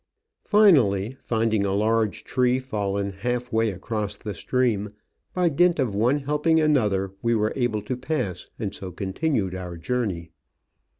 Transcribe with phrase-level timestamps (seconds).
[0.45, 4.91] Finally, finding a large tree fallen half way across the stream,
[5.35, 9.77] by dint of one helping another we were able to pass, and so continued our
[9.77, 10.31] journey.